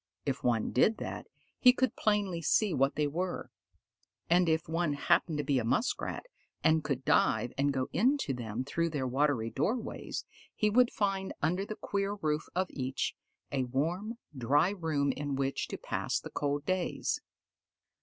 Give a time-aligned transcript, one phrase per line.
[0.25, 1.27] If one did that,
[1.59, 3.51] he could plainly see what they were;
[4.31, 6.23] and if one happened to be a Muskrat,
[6.63, 10.25] and could dive and go into them through their watery doorways,
[10.55, 13.13] he would find under the queer roof of each,
[13.51, 17.21] a warm, dry room in which to pass the cold days.